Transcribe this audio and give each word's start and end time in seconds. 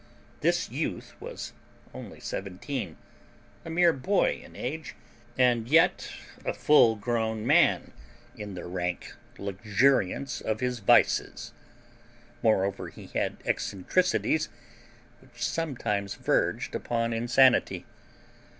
This 0.39 0.67
youth 0.71 1.13
was 1.19 1.53
only 1.93 2.19
seventeen 2.19 2.97
a 3.63 3.69
mere 3.69 3.93
boy 3.93 4.41
in 4.43 4.55
age, 4.55 4.95
and 5.37 5.67
yet 5.67 6.11
a 6.43 6.55
full 6.55 6.95
grown 6.95 7.45
man 7.45 7.93
in 8.35 8.55
the 8.55 8.65
rank 8.65 9.13
luxuriance 9.37 10.41
of 10.41 10.59
his 10.59 10.79
vices. 10.79 11.53
Moreover, 12.41 12.87
he 12.87 13.11
had 13.13 13.37
eccentricities 13.45 14.49
which 15.21 15.45
sometimes 15.47 16.15
verged 16.15 16.73
upon 16.73 17.13
insanity. 17.13 17.85